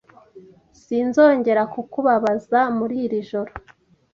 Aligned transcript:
Sinzongera 0.81 1.63
kukubabaza 1.73 2.59
muri 2.77 2.95
iri 3.05 3.19
joro. 3.29 3.51